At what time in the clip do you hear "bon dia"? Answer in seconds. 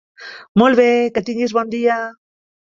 1.59-1.99